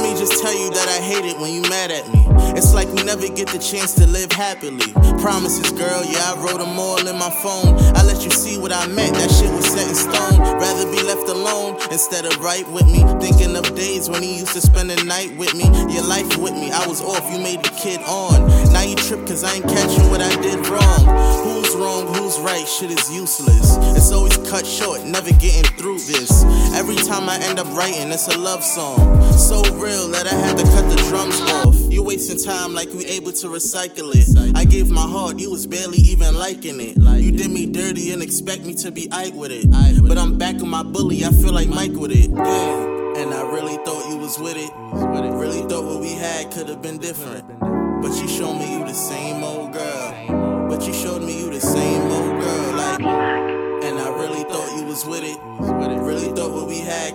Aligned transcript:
me 0.00 0.16
just 0.16 0.40
tell 0.40 0.54
you 0.54 0.70
that 0.70 0.88
I 0.88 1.02
hate 1.02 1.24
it 1.24 1.38
when 1.38 1.52
you 1.52 1.62
mad 1.62 1.90
at 1.90 2.08
me. 2.08 2.24
It's 2.56 2.72
like 2.72 2.88
we 2.88 3.02
never 3.02 3.28
get 3.28 3.48
the 3.48 3.58
chance 3.58 3.94
to 3.94 4.06
live 4.06 4.30
happily. 4.32 4.92
Promises, 5.20 5.72
girl, 5.72 6.04
yeah, 6.04 6.32
I 6.32 6.40
wrote 6.40 6.58
them 6.58 6.78
all 6.78 7.02
in 7.04 7.18
my 7.18 7.30
phone. 7.42 7.74
I 7.96 8.02
let 8.04 8.24
you 8.24 8.30
see 8.30 8.56
what 8.58 8.72
I 8.72 8.86
meant, 8.86 9.14
that 9.16 9.30
shit 9.30 9.50
was 9.52 9.66
set 9.66 9.88
in 9.88 9.94
stone. 9.94 10.40
Rather 10.40 10.86
be 10.90 11.02
left 11.02 11.28
alone 11.28 11.76
instead 11.90 12.24
of 12.24 12.38
right 12.40 12.66
with 12.70 12.86
me. 12.86 13.04
Thinking 13.20 13.56
of 13.56 13.74
days 13.74 14.08
when 14.08 14.22
he 14.22 14.38
used 14.38 14.52
to 14.54 14.60
spend 14.60 14.90
the 14.90 15.02
night 15.04 15.36
with 15.36 15.54
me. 15.54 15.64
Your 15.92 16.06
life 16.06 16.36
with 16.38 16.54
me, 16.54 16.70
I 16.70 16.86
was 16.86 17.02
off, 17.02 17.30
you 17.32 17.38
made 17.38 17.62
the 17.62 17.74
kid 17.76 18.00
on. 18.06 18.46
Now 18.72 18.82
you 18.82 18.96
trip 18.96 19.26
cause 19.26 19.44
I 19.44 19.54
ain't 19.54 19.68
catching 19.68 20.08
what 20.08 20.20
I 20.20 20.30
did 20.40 20.64
wrong. 20.68 21.02
Who's 21.44 21.74
wrong, 21.76 22.06
who's 22.14 22.38
right, 22.40 22.66
shit 22.66 22.90
is 22.90 23.10
useless. 23.12 23.76
It's 23.96 24.12
always 24.12 24.36
cut 24.48 24.66
short, 24.66 25.04
never 25.04 25.32
getting 25.32 25.68
through 25.76 25.98
this. 25.98 26.44
Every 26.74 26.96
time 26.96 27.28
I 27.28 27.38
end 27.38 27.58
up 27.58 27.68
writing, 27.76 28.10
it's 28.10 28.28
a 28.28 28.36
love 28.36 28.64
song. 28.64 28.98
So 29.32 29.62
real 29.74 30.08
that 30.08 30.26
I 30.26 30.34
had 30.34 30.58
to 30.58 30.64
cut 30.64 30.88
the 30.90 30.96
drums 31.08 31.40
off. 31.40 31.76
You 31.92 32.02
wasting 32.02 32.42
time 32.42 32.74
like 32.74 32.90
we 32.92 33.06
able 33.06 33.32
to 33.32 33.46
recycle 33.46 34.12
it. 34.14 34.56
I 34.56 34.64
gave 34.64 34.90
my 34.90 35.06
heart, 35.06 35.38
you 35.38 35.50
was 35.50 35.66
barely 35.66 35.98
even 35.98 36.34
liking 36.36 36.80
it. 36.80 36.96
You 36.96 37.30
did 37.30 37.50
me 37.50 37.66
dirty 37.66 38.12
and 38.12 38.22
expect 38.22 38.64
me 38.64 38.74
to 38.74 38.90
be 38.90 39.06
aight 39.08 39.34
with 39.34 39.52
it. 39.52 39.70
But 40.06 40.18
I'm 40.18 40.36
back 40.36 40.56
on 40.56 40.68
my 40.68 40.82
bully, 40.82 41.24
I 41.24 41.30
feel 41.30 41.52
like 41.52 41.68
Mike 41.68 41.92
with 41.92 42.10
it. 42.10 42.30
Yeah. 42.30 43.22
And 43.22 43.32
I 43.32 43.42
really 43.52 43.76
thought 43.84 44.10
you 44.10 44.16
was 44.16 44.38
with 44.38 44.56
it. 44.56 44.72
Really 44.74 45.62
thought 45.68 45.84
what 45.84 46.00
we 46.00 46.12
had 46.14 46.50
could 46.50 46.68
have 46.68 46.82
been 46.82 46.98
different. 46.98 47.44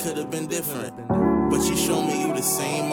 Could 0.00 0.16
have 0.16 0.30
been 0.30 0.46
different. 0.46 0.94
But 1.08 1.60
you 1.68 1.76
showed 1.76 2.06
me 2.06 2.22
you 2.22 2.34
the 2.34 2.42
same 2.42 2.92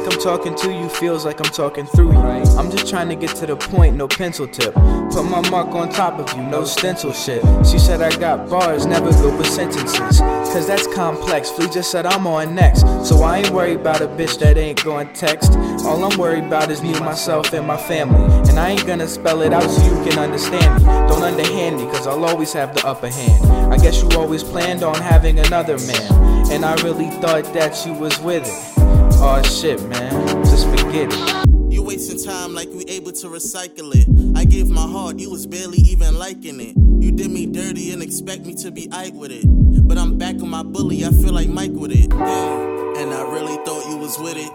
think 0.00 0.12
I'm 0.12 0.20
talking 0.20 0.56
to 0.56 0.72
you, 0.74 0.88
feels 0.88 1.24
like 1.24 1.38
I'm 1.38 1.52
talking 1.52 1.86
through 1.86 2.14
you. 2.14 2.18
I'm 2.58 2.68
just 2.68 2.88
trying 2.88 3.08
to 3.10 3.14
get 3.14 3.36
to 3.36 3.46
the 3.46 3.54
point, 3.54 3.94
no 3.94 4.08
pencil 4.08 4.48
tip. 4.48 4.74
Put 4.74 5.22
my 5.22 5.48
mark 5.50 5.68
on 5.68 5.88
top 5.88 6.18
of 6.18 6.36
you, 6.36 6.42
no 6.42 6.64
stencil 6.64 7.12
shit. 7.12 7.44
She 7.64 7.78
said 7.78 8.02
I 8.02 8.10
got 8.18 8.50
bars, 8.50 8.86
never 8.86 9.12
go 9.12 9.36
with 9.36 9.46
sentences. 9.46 10.18
Cause 10.18 10.66
that's 10.66 10.92
complex. 10.92 11.48
Flea 11.48 11.68
just 11.68 11.92
said 11.92 12.06
I'm 12.06 12.26
on 12.26 12.56
next. 12.56 12.80
So 13.08 13.22
I 13.22 13.38
ain't 13.38 13.50
worried 13.50 13.78
about 13.78 14.00
a 14.00 14.08
bitch 14.08 14.36
that 14.40 14.56
ain't 14.56 14.82
going 14.82 15.12
text. 15.12 15.52
All 15.86 16.02
I'm 16.04 16.18
worried 16.18 16.42
about 16.42 16.72
is 16.72 16.82
me, 16.82 16.98
myself, 16.98 17.52
and 17.52 17.64
my 17.64 17.76
family. 17.76 18.24
And 18.48 18.58
I 18.58 18.70
ain't 18.70 18.86
gonna 18.88 19.06
spell 19.06 19.42
it 19.42 19.52
out 19.52 19.70
so 19.70 19.80
you 19.84 20.10
can 20.10 20.18
understand 20.18 20.82
me. 20.82 20.90
Don't 21.06 21.22
underhand 21.22 21.76
me, 21.76 21.84
cause 21.84 22.08
I'll 22.08 22.24
always 22.24 22.52
have 22.52 22.74
the 22.74 22.84
upper 22.84 23.10
hand. 23.10 23.72
I 23.72 23.76
guess 23.76 24.02
you 24.02 24.10
always 24.18 24.42
planned 24.42 24.82
on 24.82 24.96
having 24.96 25.38
another 25.38 25.78
man. 25.86 26.50
And 26.50 26.64
I 26.64 26.74
really 26.82 27.10
thought 27.20 27.44
that 27.54 27.86
you 27.86 27.92
was 27.92 28.18
with 28.18 28.42
it. 28.44 28.73
Oh 29.16 29.42
shit, 29.42 29.82
man. 29.88 30.44
Just 30.44 30.68
forget 30.68 31.12
it. 31.12 31.72
You 31.72 31.82
wasting 31.82 32.22
time 32.22 32.54
like 32.54 32.68
we 32.70 32.84
able 32.84 33.12
to 33.12 33.26
recycle 33.28 33.94
it. 33.94 34.06
I 34.36 34.44
gave 34.44 34.68
my 34.68 34.86
heart, 34.86 35.18
you 35.18 35.30
was 35.30 35.46
barely 35.46 35.78
even 35.78 36.18
liking 36.18 36.60
it. 36.60 36.76
You 36.76 37.10
did 37.10 37.30
me 37.30 37.46
dirty 37.46 37.92
and 37.92 38.02
expect 38.02 38.44
me 38.44 38.54
to 38.56 38.70
be 38.70 38.88
aight 38.88 39.14
with 39.14 39.30
it. 39.32 39.44
But 39.86 39.98
I'm 39.98 40.18
back 40.18 40.36
on 40.36 40.48
my 40.48 40.62
bully, 40.62 41.04
I 41.04 41.10
feel 41.10 41.32
like 41.32 41.48
Mike 41.48 41.72
with 41.72 41.92
it. 41.92 42.12
Yeah. 42.12 42.72
And 42.96 43.12
I 43.12 43.22
really 43.22 43.56
thought 43.64 43.88
you 43.90 43.96
was 43.96 44.18
with 44.18 44.36
it. 44.36 44.50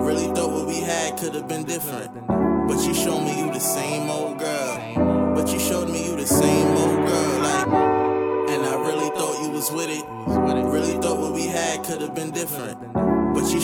Really 0.00 0.26
thought 0.34 0.50
what 0.50 0.66
we 0.66 0.80
had 0.80 1.16
could 1.18 1.34
have 1.34 1.48
been 1.48 1.64
different. 1.64 2.10
But 2.26 2.84
you 2.84 2.94
showed 2.94 3.20
me 3.20 3.38
you 3.38 3.52
the 3.52 3.60
same 3.60 4.10
old 4.10 4.38
girl. 4.38 5.34
But 5.34 5.52
you 5.52 5.58
showed 5.58 5.88
me 5.88 6.04
you 6.04 6.16
the 6.16 6.26
same 6.26 6.68
old 6.76 7.06
girl. 7.06 7.38
Like, 7.40 7.66
and 8.50 8.66
I 8.66 8.74
really 8.86 9.10
thought 9.10 9.42
you 9.42 9.50
was 9.50 9.70
with 9.70 9.88
it. 9.88 10.04
Really 10.70 10.92
thought 11.00 11.18
what 11.18 11.32
we 11.32 11.46
had 11.46 11.84
could 11.84 12.00
have 12.00 12.14
been 12.14 12.30
different. 12.30 12.78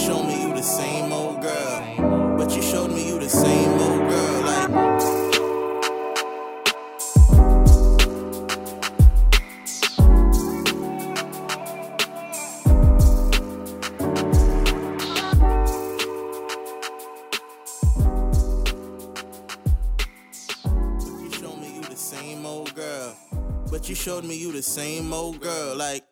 Showed 0.07 0.27
me 0.29 0.41
you 0.41 0.55
the 0.55 0.63
same 0.63 1.13
old 1.13 1.43
girl. 1.43 2.37
But 2.39 2.55
you 2.55 2.63
showed 2.63 2.93
me 2.93 3.09
you 3.09 3.19
the 3.19 3.29
same 3.29 3.71
old 3.81 4.09
girl. 4.09 4.43
Like, 4.43 4.69
you 21.21 21.31
showed 21.33 21.59
me 21.59 21.75
you 21.75 21.83
the 21.83 21.97
same 21.97 22.47
old 22.47 22.73
girl. 22.77 23.17
But 23.73 23.89
you 23.89 23.97
showed 23.97 24.23
me 24.23 24.37
you 24.37 24.53
the 24.53 24.63
same 24.63 25.13
old 25.13 25.41
girl. 25.41 25.75
Like, 25.75 26.06